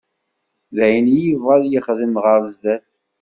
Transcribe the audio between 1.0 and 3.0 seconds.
i yebɣa ad yexdem ɣer sdat.